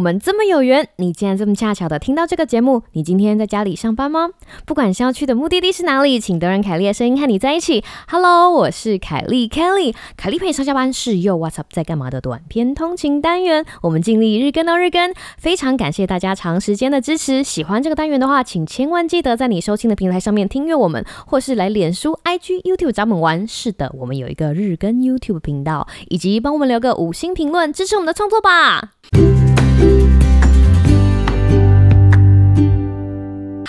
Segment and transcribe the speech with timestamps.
[0.00, 2.84] 我们这么有缘，你竟然这么恰巧的听到这个节目。
[2.92, 4.30] 你今天在家里上班吗？
[4.64, 7.84] 不管是要去的目的地是哪里，请德仁凯莉的声音和你在一起。
[8.08, 13.66] Hello，我是凯莉 Kelly，凯莉陪你上下班是又 What's up 在干嘛的短篇通勤单元。
[13.82, 17.44] 我们尽力日更到日更，非常感谢大家长时间的支持。
[17.44, 23.46] 喜欢这个单元的话，请千万记得在你收听的平台上面订阅我们，或是来脸书、IG、YouTube 找我们玩。
[23.46, 28.92] 是的，我们有一个日更 YouTube 频道，以及帮我们留个五星评论，支持我们的创作吧。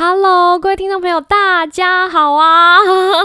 [0.03, 2.79] Hello，各位听众朋友，大家好啊！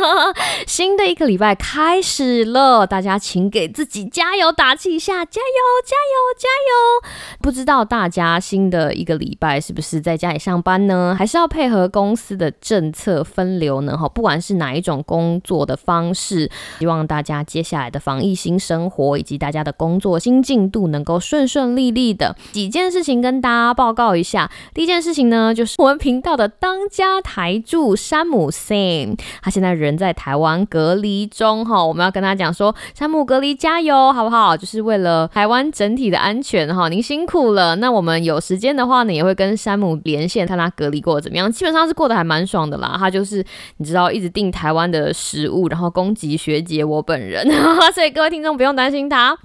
[0.68, 7.10] 新的一个礼拜开始了，大家请给自己加油打气一下，加油，加油，加油！
[7.40, 11.16] 不知道大家新的一个礼拜是不是在家里上班呢？
[11.18, 13.96] 还是要配合公司的政策分流呢？
[13.96, 22.36] 哈，不管是哪一种工作的方式，希望大家接下来的防疫新生活以及大家的工作新进度能够顺顺利利的。
[22.52, 24.50] 几件事情跟大家报告一下。
[24.74, 26.52] 第一件事情呢，就是我们频道的。
[26.66, 34.56] 当家台柱山姆 Sam，他现在人在台湾隔离中哈，我们要跟他讲说，山姆隔离加油，好不好？
[34.56, 37.76] 就是为了台湾整体的安全哈，您辛苦了。
[37.76, 41.50] 那我们有时间的话呢，也会跟山姆连线，看他隔离过得怎么样。
[41.52, 42.96] 基本上是过得还蛮爽的啦。
[42.98, 43.44] 他就是
[43.76, 47.48] 你知道，一直订台湾的食物，然后攻击学姐我本人，
[47.94, 49.38] 所以各位听众不用担心他。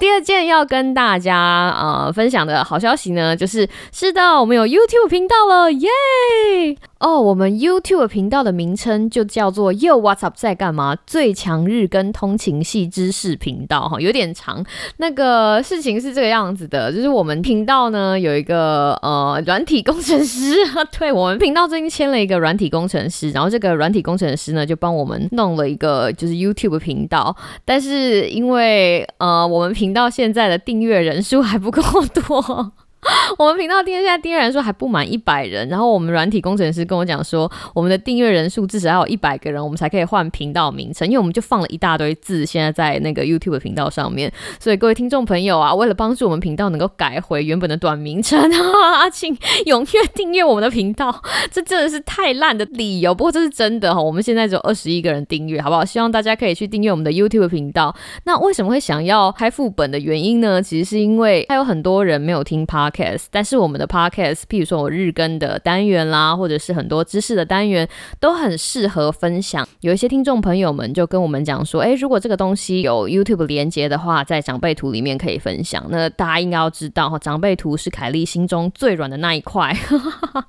[0.00, 5.88] 第二件要跟大家呃分享的好消息呢，就是是的，我们有 YouTube 频道了，耶！
[7.00, 10.96] 哦，我们 YouTube 频道的名称就叫做 Yo What's Up 在干嘛？
[11.06, 14.64] 最强日跟通勤系知识频道哈，有点长。
[14.96, 27.34] 那个事情是这个样子的，就是我们频道呢有一个呃软体工程师啊， 对我们频道最近签了一个软体工程师，然后这个软体工程师呢就帮我们弄了一个就是 YouTube 频道，
[27.66, 32.72] 但是因为呃我们频到现在的订阅人数还不够多。
[33.38, 49.34] 我们频道订阅现在订阅人数还不满一百人，然后我们软体工程师跟我讲说，我们的订阅人数至少要有一百个人，我们才可以换频道名称，因为我们就放了一大堆字，现在在那个 YouTube 频道上面，所以各位听众朋友啊，为了帮助我们频道能够改回原本的短名称啊，请
[49.66, 55.84] 踊跃订阅我们的频道，这真的是太烂的理由，不过这是真的哈，我们现在只有二十一个人订阅，好不好？
[55.84, 57.94] 希望大家可以去订阅我们的 YouTube 频道。
[58.24, 60.60] 那为什么会想要开副本的原因呢？
[60.60, 63.24] 其实是因为还有很多人没有听 Park。
[63.30, 69.66] 但是我们的 podcast，譬如说我日更的单元啦，或者是很多知识的单元，都很适合分享。
[69.80, 75.86] 有一些听众朋友们就跟我们讲说，诶，如果这个东西有 YouTube 连接的话，在长辈图里面可以分享。
[75.90, 79.76] 那大家应该要知道哈，长辈图是凯莉心中最软的那一块。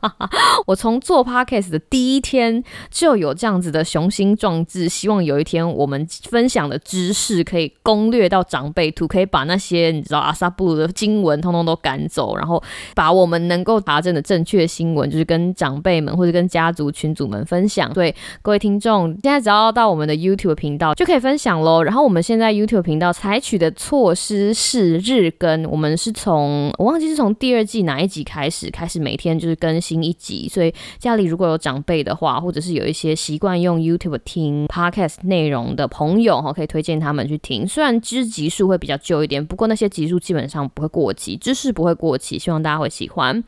[0.67, 12.30] 我从做 podcast 的第一天就有这样子的雄心壮志，希望有一天我们分享的知识可以攻略到长辈图，可以把那些你知道阿萨布鲁的经文通通都赶走。
[12.37, 12.61] 然后
[12.95, 17.91] 把我们能够查证的正确新闻，就是跟长辈们或者跟家族群组们分享。
[17.93, 21.83] 对各位听众，现在只要到我们的 YouTube 频道就可以分享喽。
[21.83, 30.47] 然后我们现在 YouTube 频道采取的措施是日更，我们是从我忘记是从第二季哪一集开始，开始每天就是更新一集。
[30.47, 37.67] 所以家里如果有长辈的话，或者是有一些习惯用 YouTube 听 Podcast 内容的朋友哈，可以推荐他们去听。
[37.67, 43.43] 虽然知集数会比较旧一点，不过那些集数基本上不会过期，知识不会过希望大家会喜欢。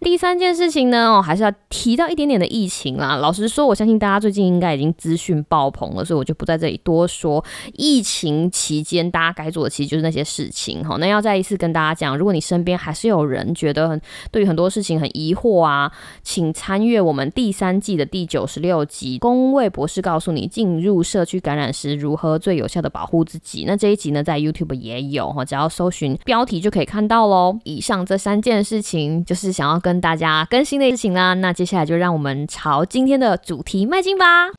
[0.00, 3.16] 第三件事情呢，哦，还是要提到一点点的疫情啦。
[3.16, 7.44] 老实说，我相信大家最近应该已经资讯爆棚了，所以我就不在这里多说。
[7.74, 10.96] 疫情期间大家该做的其实就是那些事情哈。
[10.98, 14.00] 那要再一次跟大家讲，如果你身边还是有人觉得很
[14.30, 23.64] 对于很多事情很疑惑啊，请参阅我们第三季的第九十六集，公卫博士告诉你进入社区感染时如何最有效的保护自己。
[23.66, 27.58] 那这一集呢，在 YouTube 也有哈，只要搜寻标题就可以看到喽。
[27.64, 34.50] 以上这三件事情就是想要跟跟大家更新的事情啦，那接下来就让我们朝今天的主题迈进吧。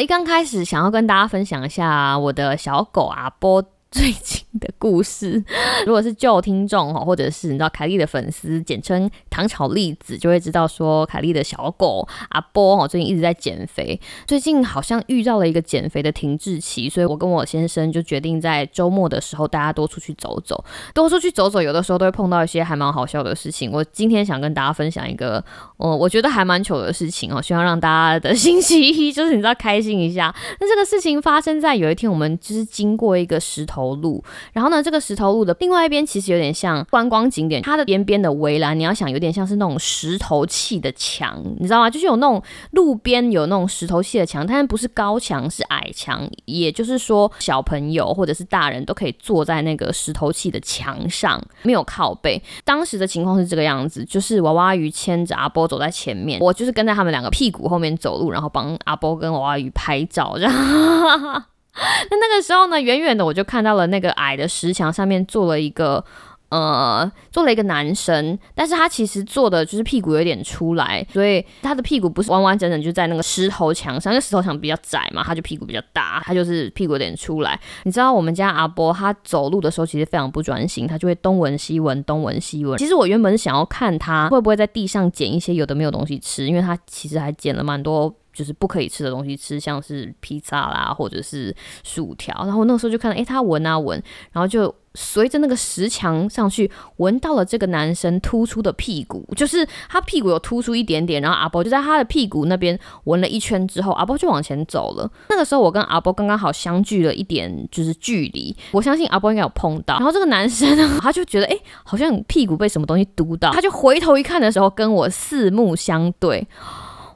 [0.00, 3.64] 一刚开始想要跟大家分享一下我的小狗阿波。
[3.92, 5.44] 最近的故事，
[5.84, 20.64] 如果是旧听众哈，或者是你知道凯莉的粉丝，简称糖炒栗子，就会知道说凯莉的小狗阿波哈，最近一直在减肥，最近好像遇到了一个减肥的停滞期，所以我跟我先生就决定在周末的时候，大家多出去走走，
[20.94, 23.70] 多出去走走，有的时候都会碰到一些还蛮好笑的事情。
[23.70, 25.44] 我今天想跟大家分享一个，
[25.76, 30.34] 嗯，我觉得还蛮糗的事情哦，希望让大家的星期一就是你知道开心一下。
[30.58, 33.81] 那这个事情发生在有一天，我们就是经过一个石头。
[33.82, 41.90] 头路，然后呢，这个石头路的另外一边其实有点像观光景点，它的边边的围栏，你要想有点像是那种石头砌的墙，你知道吗？
[41.90, 46.28] 就是有那种路边有那种石头砌的墙，但是不是高墙，是矮墙。
[46.44, 52.40] 也就是说，小朋友或者是大人都可以坐在那个石头砌的墙上，没有靠背。
[52.64, 60.34] 当时的情况是这个样子，就是娃娃鱼牵着阿波走在前面，我就是跟在他们两个屁股后面走路，然后帮阿波跟娃娃鱼拍照。
[60.36, 61.44] 这样，
[62.10, 66.04] 那那个时候呢，远远的我就看到了那个矮的石墙上面坐了一个。
[66.52, 77.58] 呃，做了一个男生，但是他其实做的就是屁股有点出来，所以他的屁股不是完完整整就在那个石头墙上，因为石头墙比较窄嘛，他就屁股比较大，他就是屁股有点出来。
[77.84, 82.76] 你知道我们家阿波他走路的时候其实非常不专心，他就会东闻西闻，东闻西闻。
[82.76, 88.14] 其实我原本想要看他会不会在地上捡一些有的没有东西吃，因为他其实还捡了蛮多。
[88.32, 92.34] 就是不可以吃的东西吃，像是披萨啦，或者是薯条。
[92.44, 94.02] 然后那个时候就看到，哎，他闻啊闻，
[94.32, 101.20] 然后就随着那个石墙上去，闻到了这个男生突出的屁股，就是他屁股有突出一点点。
[101.22, 105.10] 然后阿波就在他的屁股那边闻了一圈之后，阿波就往前走了。
[105.28, 108.54] 那个时候我跟阿波刚刚好相距了一点，就是距离。
[108.70, 109.94] 我相信阿波应该有碰到。
[109.94, 116.46] 然后这个男生呢，他就觉得，哎，好像屁股被什么东西嘟到，他就回头一看的时候，跟我四目相对。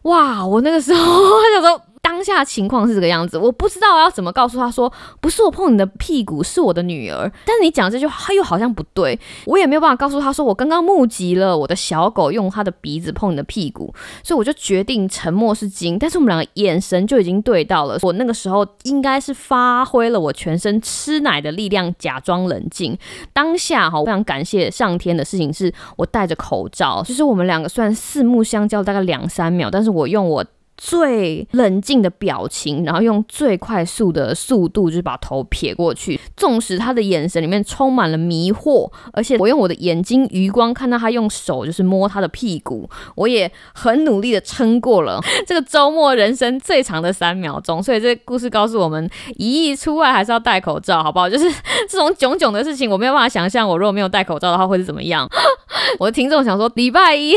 [0.06, 0.44] 哇！
[0.44, 1.00] 我那个时候
[1.54, 7.28] 想说，当下情况是这个样子，我不知道要怎么告诉他说，不是我碰你的屁股，是我的女儿。
[7.44, 13.92] 但是你讲这句话又好像不对，我也没有办法告诉他说，我刚刚目击了我的小狗用它的鼻子碰你的屁股，
[14.22, 15.98] 所以我就决定沉默是金。
[15.98, 22.96] 但是我们两个眼神就已经对到了，我那个时候应该是发挥了我全身吃奶的力量，假装冷静。
[23.32, 30.44] 当下哈，非常感谢上天的事情是我戴着口罩，就是我们两个虽然四目相交大概两三秒，但是我用我。
[30.76, 36.20] 最冷静的表情，然后用最快速的速度，就是把头撇过去。
[36.36, 47.82] 纵使他的眼神里面充满了迷惑，而且我用我的眼睛余光看到他用手就是摸他的屁股，我也很努力的撑过了 这个周末人生最长的三秒钟。
[47.82, 51.28] 所以这故事告诉我们，一亿出外还是要戴口罩，好不好？
[51.30, 51.50] 就是
[51.88, 55.28] 这种囧囧的事情，我没有办法想象，我如果没有戴口罩的话会是怎么样。
[55.98, 57.32] 我的听众想说，礼拜一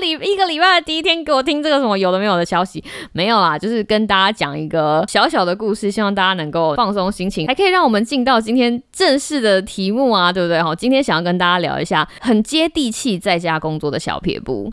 [0.00, 2.69] 礼一个礼拜的第一天给我听这个什么有的没有的消息。
[3.12, 10.62] 没有啦，就是跟大家讲一个小小的故事，希望大家能够放松心情，还可以让我们进到今天正式的题目啊，对不对？
[10.62, 14.70] 好，今天想要跟大家聊一下很接地气在家工作的小撇步。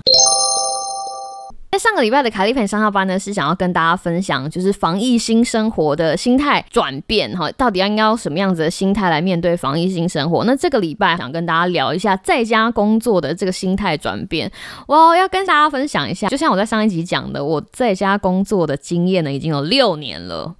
[1.69, 10.43] 在上个礼拜的凯利培上下班呢，是想要跟大家分享，就是防疫新生活的心态转变哈，到底要应该用什么样子的心态来面对防疫新生活？
[10.45, 14.51] 那这个礼拜想跟大家聊一下在家工作的这个心态转变，
[14.87, 20.55] 我要跟大家分享一下，就像我在上一集讲的，我在家工作的经验呢，已经有六年了。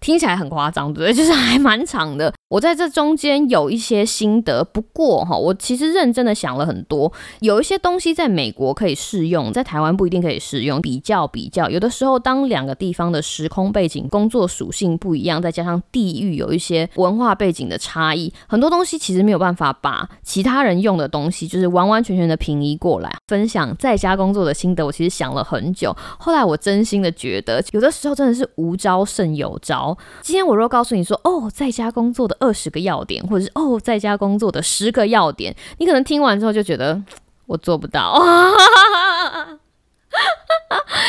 [0.00, 1.12] 听起来很夸张，对？
[1.12, 2.32] 就是还蛮长的。
[2.52, 7.10] 我在这中间有一些心得，不过哈，我其实认真的想了很多，
[7.40, 10.82] 有一些东西在美国可以适用，在台湾不一定可以适用。
[10.82, 23.10] 比较比较，有的时候当两个地方的时空背景、工作属性不一样，再加上地域有一些文化背景的差异，很多东西其实没有办法把其他人用的东西，就是完完全全的平移过来。
[23.28, 29.96] 分享在家工作的心得，我其实想了很久，后来我真心的觉得，有的时候真的是无招胜有招。
[30.20, 37.00] 今天我若告诉你说，哦，在家工作的二十个要点，或者是哦，在家工作的十个要点，你可能听完之后就觉得
[37.46, 38.14] 我做不到，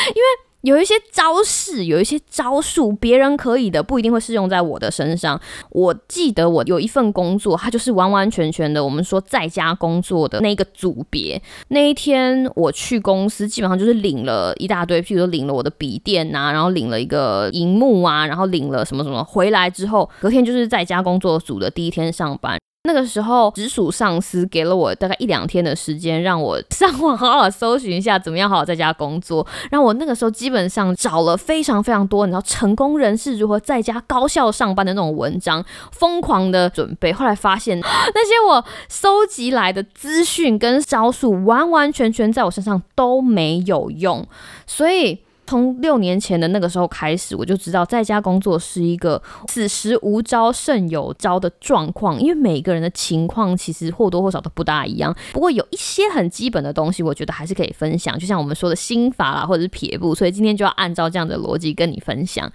[0.10, 0.53] 因为。
[0.64, 5.40] 有一些招式，有一些招数，别人可以的，不一定会适用在我的身上。
[5.72, 11.42] 我记得我有一份工作，它就是完完全全的，我们说在家工作的那个组别。
[11.68, 19.22] 那一天我去公司，基本上就是领了一大堆，譬如说领了我的笔电啊，然后领了一个荧幕啊，然后领了什么什么。
[19.22, 22.58] 回来之后，隔天就是在家工作组的第一天上班。
[22.86, 29.48] 那个时候，直属上司给了我大概一两天的时间，让我上网好好搜寻一下怎么样好好在家工作。
[29.72, 35.64] 让我那个时候基本上找了非常非常多，你知道成功人士如何在家高效上班的那种文章，
[35.94, 37.14] 疯狂的准备。
[37.14, 44.28] 后来发现 那些我搜集来的资讯跟招数，完完全全在我身上都没有用，
[44.68, 45.20] 所以。
[45.46, 55.16] 从六年前的那个时候开始，我就知道在家工作是一个此时无招胜有招的状况，因为每个人的情况其实或多或少都不大一样。
[55.32, 60.16] 不过有一些很基本的东西，我觉得还是可以分享，就像我们说的心法啦，或者是撇步。
[60.16, 62.52] 所以今天就要按照这样的逻辑跟你分享。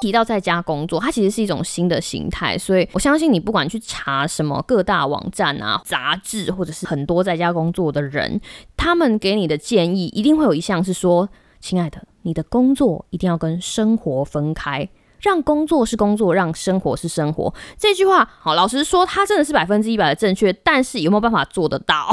[0.00, 8.40] 提到在家工作，它其实是一种新的形态，所以我相信你不管去查什么各大网站啊、杂志，或者是很多在家工作的人，
[8.76, 11.28] 他们给你的建议一定会有一项是说：
[11.60, 14.88] 亲爱的，你的工作一定要跟生活分开。
[15.20, 17.52] 让工作是工作，让生活是生活。
[17.78, 22.08] 这句话，好，老实说，它真的是百分之一百的正确，但是有没有办法做得到，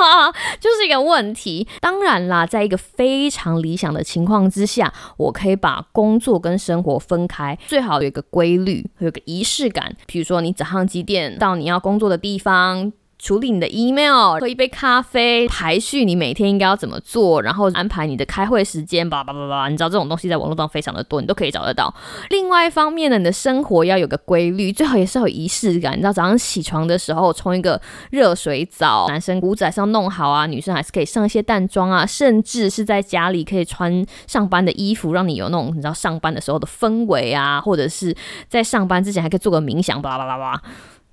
[0.60, 1.66] 就是一个问题。
[1.80, 9.94] 当然啦，在一个非常理想的情况之下，我可以把工作跟生活分开，最好有一个规律，有个仪式感。
[10.06, 12.92] 比如说，你早上几点到你要工作的地方？
[13.24, 21.92] 处理你的 email，喝一杯咖啡，排序你每天应该要怎么做，然后安排你的开会时间，叭叭叭叭，你知道这种东西在网络上非常的多，你都可以找得到。
[22.28, 25.94] 另外一方面呢，你的生活要有个规律，最好也是要有仪式感。
[25.94, 38.14] 你知道早上起床的时候冲一个热水澡，男生骨仔上弄好啊，女生还是可以上一些淡妆啊，甚至是在家里可以穿上班的衣服，让你有那种你知道上班的时候的氛围啊，或者是
[38.50, 40.60] 在上班之前还可以做个冥想，叭叭叭叭。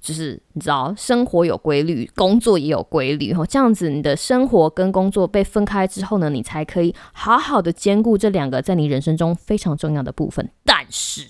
[0.01, 10.49] 就是你知道，生活有规律，工作也有规律，哈，这样子你的生活跟工作被分开之后呢，你才可以好好的兼顾这两个在你人生中非常重要的部分。
[10.65, 11.21] 但是，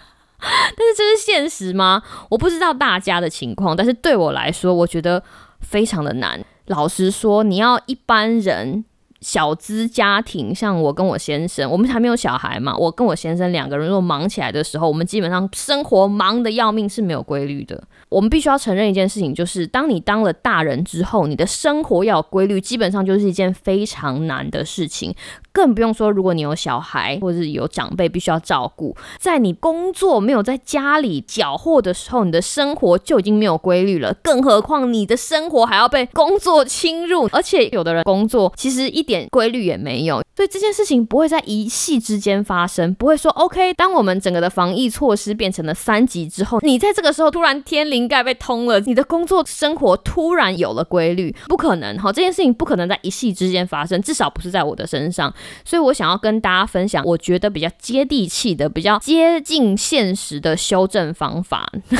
[0.40, 2.02] 但是这是现实吗？
[2.30, 5.22] 我不知道大家的情况，但是对我来说，我觉得
[5.60, 6.44] 非常的难。
[6.66, 8.84] 老实说，你要一般人。
[9.20, 12.76] 小资家庭，像我跟我先生，我们还没有小孩嘛。
[12.76, 17.82] 我跟我先生两个人，如果忙起来的时候，我们基本上生活忙得要命，是没有规律的。
[18.08, 25.14] 我们必须要承认一件事情，就是当你当了大人之后，你的生活要有规律，基本上就是一件非常难的事情。
[25.52, 34.14] 更不用说，如果你有小孩或者是有长辈必须要照顾，在你工作没有在家里缴获的时候，你的生活就已经没有规律了。
[34.22, 42.94] 更何况你的生活还要被工作侵入，而且有的人工作其实一点规律也没有，所以这件事情不会在一夕之间发生。
[42.94, 55.30] 不会说 OK，当我们整个的防疫措施变成了三级之后，你在这个时候突然天灵盖被通了，你的工作生活突然有了规律，不可能哈，这件事情不可能在一夕之间发生，至少不是在我的身上。
[55.62, 61.70] 所以我想要跟大家分享，我觉得比较接地气的、比较接近现实的修正方法，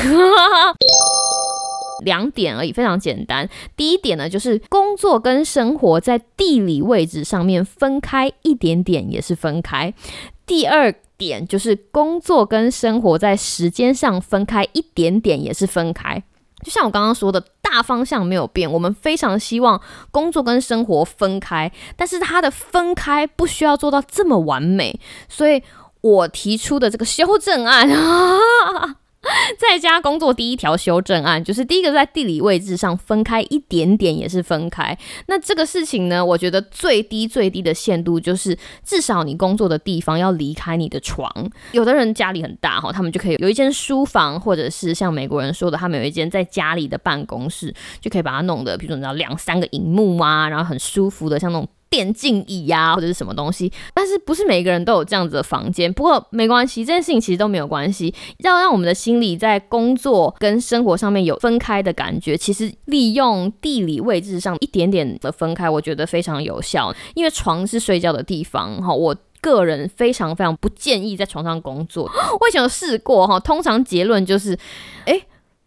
[2.01, 3.49] 两点而已，非常简单。
[3.75, 9.93] 第一点呢，就是工作跟生活在地理位置上面分开一点点也是分开。
[10.45, 16.21] 第二点就是工作跟生活在时间上分开一点点也是分开。
[16.63, 19.81] 就像我刚刚说的，大方向没有变，我们非常希望
[20.11, 25.63] 工作跟生活分开，但是它的分开不需要做到这么完美，所以
[26.01, 28.97] 我提出的这个修正案啊。
[29.59, 34.97] 在家工作第一条修正案就是第一个在地理位置上分开一点点也是分开。
[35.27, 41.31] 那这个事情呢，我觉得最低最低的限度就是至少你工作的地方要离开你的床。
[41.71, 51.67] 有的人家里很大哈，他们就可以有一间书房，或者是像美国人说的，他们有一间在家里的办公室，就可以把它弄得，比如说你知道两三个荧幕啊，然后很舒服的，像那种。
[51.91, 55.91] 电竞椅呀，或者是什么东西，但是不是每个人都有这样子的房间。
[55.91, 58.15] 不过没关系，这件事情其实都没有关系。
[58.39, 66.95] 要让我们的心理在工作跟生活上面有分开的感觉，其实利用地理位置上一点点的分开，我觉得非常有效。
[67.13, 72.09] 因为床是睡觉的地方，哈，我个人非常非常不建议在床上工作。
[72.39, 74.57] 我以前有试过，哈，通常结论就是，
[75.05, 75.21] 哎。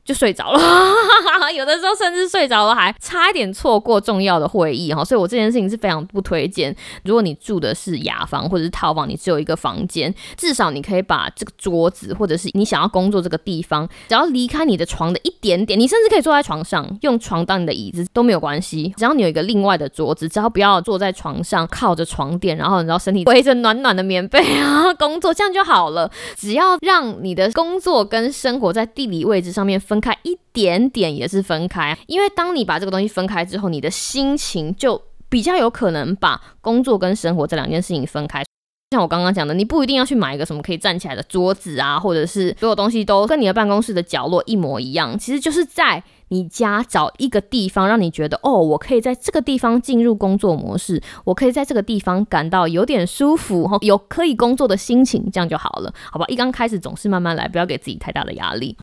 [0.04, 0.60] 就睡着了，
[1.56, 6.74] 有的时候甚至睡着了还差一点错过重要的会议哈，所以我这件事情是非常不推荐。
[7.04, 18.92] 如果你住的是雅房或者是套房，你只有一个房间，至少你可以把这个桌子或者是你想要工作这个地方，只要离开你的床的一点点，你甚至可以坐在床上，用床当你的椅子都没有关系。
[18.98, 26.10] 只要你有一个另外的桌子，只要不要坐在床上靠着床垫，然后你知道身体围着暖暖的棉被啊工作，这样就好了。
[26.36, 29.93] 只要让你的工作跟生活在地理位置上面分。
[29.94, 38.42] 分开一点点也是分开，因为当你把这个东西分开之后，你的心情就比较有可能把工作跟生活这两件事情分开。
[38.90, 45.16] 像我刚刚讲的，你不一定要去买一个什么可以站起来的桌子啊，或者是所有东西都跟你的办公室的角落一模一样。
[45.16, 56.24] 其实就是在你家找一个地方，让你觉得哦，我可以在这个地方进入工作模式，我可以在这个地方感到有点舒服，有可以工作的心情，这样就好了，好吧？
[56.26, 58.76] 一刚开始总是慢慢来，不要给自己太大的压力。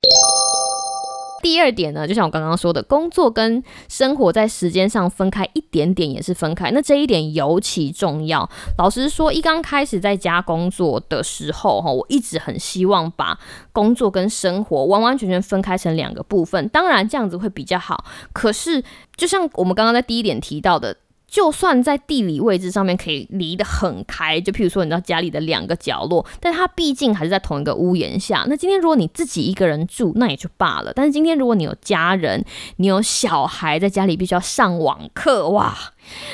[1.41, 8.49] 第二点呢，就像我刚刚说的，工作跟生活在时间上分开一点点也是分开，那这一点尤其重要。
[8.77, 13.37] 老实说，一刚开始在家工作的时候，哈，我一直很希望把
[13.73, 18.05] 工作跟生活完完全全分开成两个部分，当然这样子会比较好。
[18.31, 18.83] 可是，
[19.17, 20.95] 就像我们刚刚在第一点提到的。
[21.31, 28.45] 就算在地理位置上面可以离得很开，就譬如说你知道家里的两个角落，但它毕竟还是在同一个屋檐下。
[28.49, 30.91] 那今天如果你自己一个人住，那也就罢了。
[30.93, 32.43] 但是今天如果你有家人，
[32.75, 35.73] 你有小孩在家里必须要上网课，哇，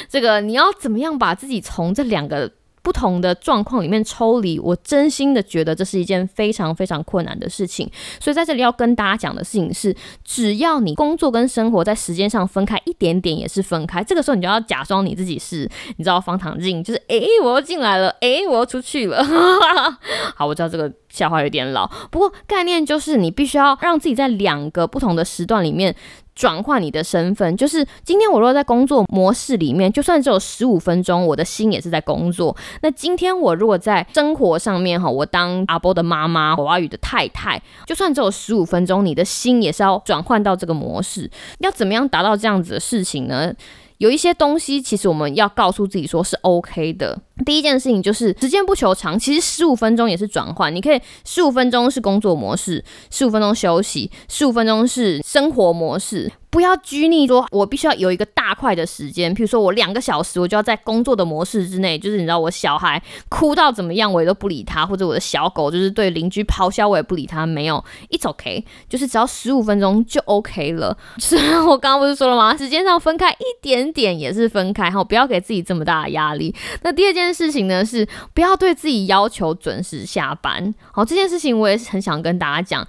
[0.09, 2.51] 这个你要怎么样把自己从这两个？
[2.87, 7.91] 不同的状况里面抽离，我真心的觉得这是一件非常非常困难的事情。
[8.17, 14.01] 所以在这里要跟大家讲的事情是，只要你工作跟生活在时间上分开一点点，也是分开。
[14.01, 19.21] 这个时候你就要假装你自己是，你知道方唐镜，就是 诶，我要进来了，诶，我要出去了。
[20.37, 25.93] 好，我知道这个笑话有点老，不过概念就是你必须要让自己在两个不同的时段里面。
[26.37, 32.55] 转换你的身份，就是今天我若在工作模式里面，就算只有十五分钟，我的心也是在工作。
[32.83, 41.27] 那今天我如果在生活上面哈，我当阿波的妈妈，火阿宇的太太，就算只有十五分钟，你的心也是要转换到这个模式。
[41.57, 43.51] 要怎么样达到这样子的事情呢？
[43.97, 47.19] 有一些东西，其实我们要告诉自己说是 OK 的。
[47.45, 50.73] 第一件事情就是时间不求长，其实十五分钟也是转换。
[50.73, 56.31] 你可以十五分钟是工作模式，十五分钟休息，十五分钟是生活模式。
[56.49, 61.99] 不要拘泥说，我必须要有一个大块的时间，譬如说我两个小时，我就要在工作的模式之内。
[61.99, 67.45] 就是你知道，我小孩哭到怎么样，我也都不理他；或者我的小狗就是对邻居咆哮，我也不理他。
[67.45, 70.97] 没有，It's OK，就是只要十五分钟就 OK 了。
[71.19, 72.55] 虽然我刚刚不是说了吗？
[72.57, 76.55] 时间上分开一点点也是分开，哈，不要给自己这么大的压力。
[76.81, 80.73] 那第二件件事情呢，是不要对自己要求准时下班。
[80.91, 82.87] 好，这件事情我也是很想跟大家讲。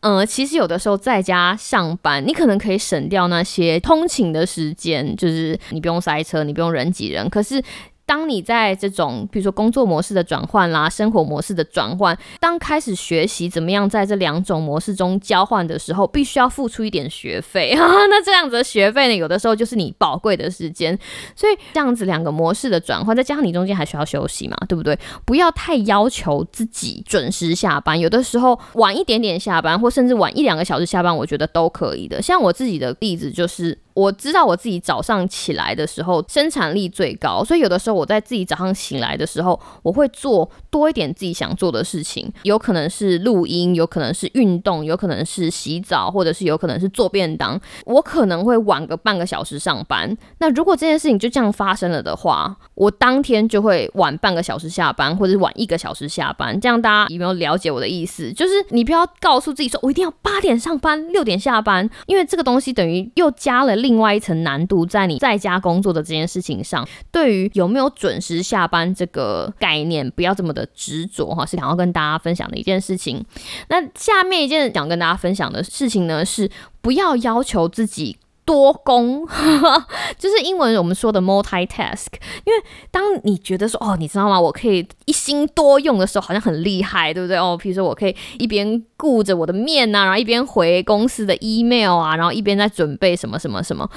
[0.00, 7.28] 呃，其实有的时候在家上班，你可能可以省掉那些通勤的时间，就是你不用塞车，你不用人挤人。
[7.30, 7.62] 可是。
[8.06, 20.98] 当你在这种，比如说工作模式的转换啦，生活模式的转换，当开始学习怎么样在这两种模式中交换的时候，必须要付出一点学费 那这样子的学费呢，有的时候就是你宝贵的时间。
[21.34, 24.98] 所以这样子两个模式的转换，再加上你中间还需要休息嘛，对不对？
[25.24, 32.20] 不要太要求自己准时下班，有的时候晚一点点下班，或甚至晚一两个小时下班，我觉得都可以的。
[32.20, 33.78] 像我自己的例子就是。
[33.94, 47.60] 我知道我自己早上起来的时候生产力最高，所以有的时候我在自己早上醒来的时候，我会做多一点自己想做的事情，有可能是录音，有可能是运动，有可能是洗澡，或者是有可能是做便当。
[47.86, 50.16] 我可能会晚个半个小时上班。
[50.38, 56.58] 那如果这件事情就这样发生了的话，我当天就会晚半个小时下班，或者是晚一个小时下班。
[56.60, 58.32] 这样大家有没有了解我的意思？
[58.32, 63.76] 就是你不要告诉自己说我一定要八点上班，六点下班，因为这个东西等于又加了。
[63.76, 73.24] 另外一层难度在你在家工作的这件事情上，对于有没有准时下班这个概念，不要这么的执着哈，是想要跟大家分享的一件事情。
[73.68, 78.16] 那下面一件想跟大家分享的事情呢，是不要要求自己。
[78.44, 79.26] 多功
[80.18, 82.06] 就是英文我们说的 multitask，
[82.44, 84.38] 因为当你觉得说哦，你知道吗？
[84.40, 87.36] 我可以一心多用的时候，好像很厉害，对不对？
[87.36, 93.88] 哦，比如说我可以一边顾着我的面呐，然后一边回公司的 email 啊，然后一边在准备什么什么什么。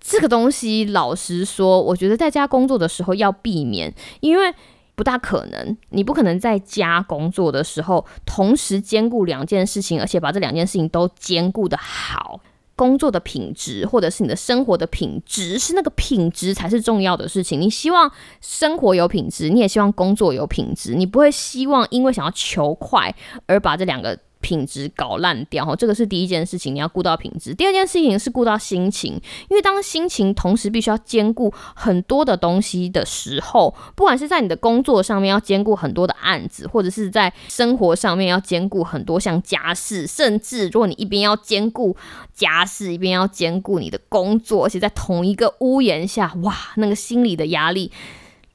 [0.00, 4.52] 这个东西，老实说，我觉得在家工作的时候要避免，因为
[4.94, 12.40] 不大可能，你不可能在家工作的时候同时兼顾两件事情，而且把这两件事情都兼顾的好。
[12.76, 17.60] 工作的品质，或者是你的生活的品质，是那个品质才是重要的事情。
[17.60, 18.10] 你希望
[18.40, 23.14] 生活有品质，你也希望工作有品质，你不会希望因为想要求快
[23.46, 24.18] 而把这两个。
[24.44, 27.54] 品质搞烂掉哈，这个是第一件事情，你要顾到品质。
[27.54, 29.14] 第二件事情是顾到心情，
[29.48, 41.96] 因为当心情同时必须要兼顾很多的东西的时候，不管是在你的工作上面要兼顾很多的案子，或者是在生活上面要兼顾很多像家事，甚至如果你一边要兼顾
[42.34, 47.90] 家事，一边要兼顾你的工作，而且在同一个屋檐下，哇，那个心理的压力，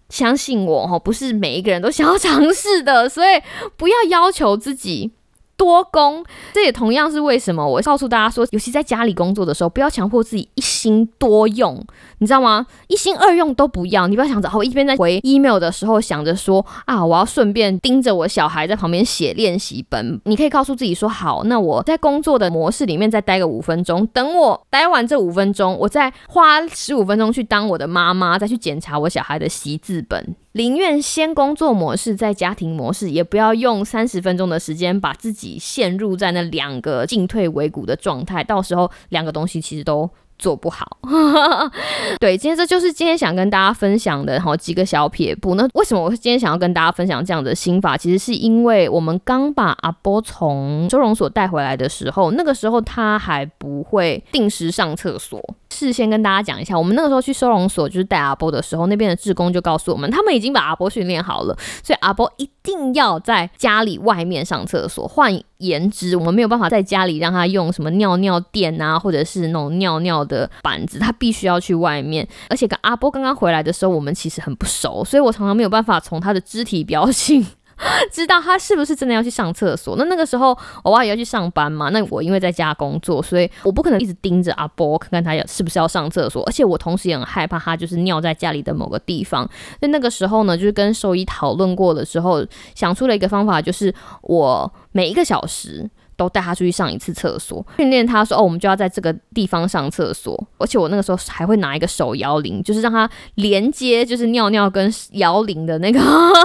[0.10, 3.42] 相信我哈，不是每一个人都想要尝试的，所以
[3.76, 5.14] 不要要求自己。
[5.60, 11.86] 多工，这也同样是为什么我告诉大家说，尤其在家里工作的时候，不要强迫自己一心多用，
[12.20, 12.66] 你知道吗？
[12.88, 14.08] 一心二用都不要。
[14.08, 20.22] 你不要想着，我一边在回 email 的时候想着说啊，我要顺便盯着我小孩在旁边写练习本。
[20.24, 30.36] 你可以告诉自己说，好，那我在工作的模式里面再待个五分钟，等我待完这五分钟，我再花十五分钟去当我的妈妈，再去检查我小孩的习字本。
[30.54, 40.10] 宁愿先工作模式，在家庭模式，也不要用三十分钟的时间把自己陷入在那两个进退维谷的状态，到时候两个东西其实都
[40.40, 40.98] 做不好。
[42.20, 45.54] 对，今天这就是今天想跟大家分享的好几个小撇步。
[45.54, 47.96] 那为什么我今天想要跟大家分享这样的心法？
[47.96, 55.40] 其实是因为我们刚把阿波从收容所带回来的时候，那个时候他还不会定时上厕所。
[55.70, 65.08] 事先跟大家讲一下，我们那个时候去收容所就是带阿波的时候，那边的志工就告诉我们，他们已经把阿波训练好了，所以阿波一定要在家里外面上厕所。
[65.08, 72.28] 换言之，我们没有办法在家里让他用什么尿尿垫啊，或者是那种尿尿的板子，他必须要去外面。
[72.50, 77.46] 而且跟阿波刚刚回来的时候，我们其实很不熟，所以我常常没有办法从他的肢体表情。
[78.12, 79.96] 知道他是不是真的要去上厕所？
[79.98, 81.90] 那那个时候偶尔也要去上班嘛。
[81.90, 86.44] 那我因为在家工作，所以我不可能一直盯着阿波看看他要是不是要上厕所。
[86.44, 89.44] 而且我同时也很害怕他就是尿在家里的某个地方。
[89.80, 95.90] 所以那个时候呢，就是跟兽医讨论过的时候，想出了一个方法，就是我每一个小时。
[96.20, 100.38] 都带他出去上一次厕所，训练他说哦，我们就要在这个地方上厕所。
[100.58, 106.00] 而且我那个时候还会拿一个手摇铃，就是让他连接，就是尿尿跟摇铃的那个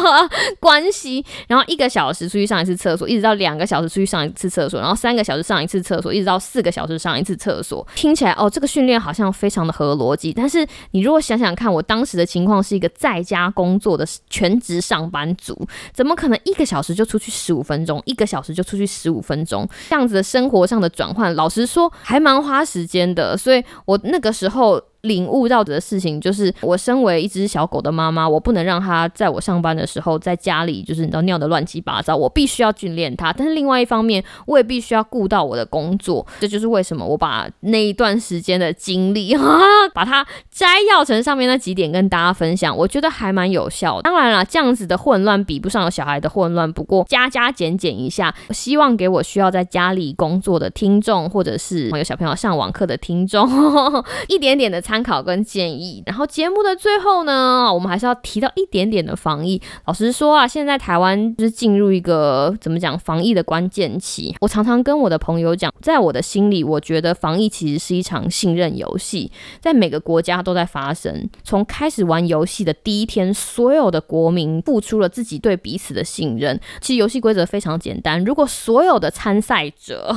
[0.61, 1.25] 关系。
[1.49, 7.85] 然后一个小时出去上一次厕所，一直到两个小时出去上一次厕所，然后三个小时上一次厕所，一直到四个小时上一次厕所。
[7.97, 10.33] 听起来哦，这个训练好像非常的合逻辑。
[10.33, 19.64] 但是你如果想想看，我当时的情况是一个在家工作的全职上班族，怎么可能一个小时就出去十五分钟，一个小时就出去十五分钟？
[19.89, 24.81] 这样子的生活上的转换，老实说还蛮花时间的，所以我那个时候。
[25.05, 33.33] 领悟到的事情就是，我身为一只小狗的妈妈，我不能让它在我上班的时候在家里就是你知道尿的乱七八糟，我必须要训练它。
[33.33, 39.37] 但是另外一方面，我也必须要顾到我的工作，这就是为什么我把那一段时间的经历，
[39.93, 44.03] 把它摘要成上面那几点跟大家分享，我觉得还蛮有效的。
[44.03, 53.47] 当然了，这样子的混乱比不上有小孩的混乱，不过加加减减一下，希望给我需要在家里工作的听众，或者是有小朋友上网课的听众，
[54.29, 54.94] 一点点的参。
[54.95, 59.61] 参考跟建议，然后节目的最后呢，我们还是要提到一点点的防疫。
[59.87, 64.33] 老实说啊，现在台湾就是进入一个怎么讲防疫的关键期。
[64.41, 71.29] 我常常跟我的朋友讲，在我的心里，我觉得防疫其实是一场信任游戏，在每个国家都在发生。
[71.43, 76.61] 从开始玩游戏的第一天，所有的国民付出了自己对彼此的信任。
[76.81, 80.17] 其实游戏规则非常简单，如果所有的参赛者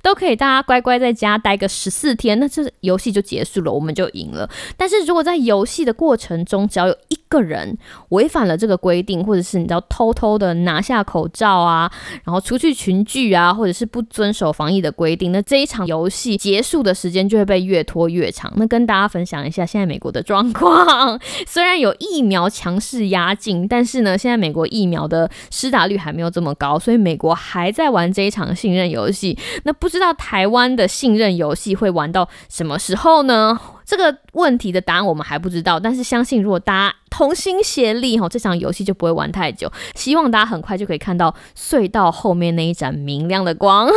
[0.00, 4.11] 都可以大家乖乖在家待个十四天，那这游戏就结束了，我们就。
[4.12, 7.76] 赢了，但是如果在游戏的过程中，只要有一个人
[8.10, 11.90] 违反了这个规定，或者是你知道偷偷的拿下口罩啊，
[12.24, 18.52] 然后出去群聚啊，或者是不遵守防疫的规定，那这一场游戏结束的时间就会被越拖越长。
[18.56, 29.38] 那跟大家分享一下现在美国的状况，虽然有疫苗强势压境，但是呢，现在美国疫苗的施打率还没有这么高，所以美国还在玩这一场信任游戏。
[29.64, 33.58] 那不知道台湾的信任游戏会玩到什么时候呢？
[33.84, 39.70] 这个问题的答案我们还不知道，但是相信如果大家同心协力，哈，这场游戏就不会玩太久。
[39.94, 43.88] 希望大家很快就可以看到隧道后面那一盏明亮的光。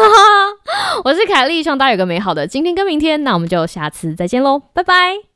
[1.03, 3.23] 我是凯莉，希望大家有个美好的今天跟明天。
[3.23, 5.34] 那我们就下次再见喽，拜拜。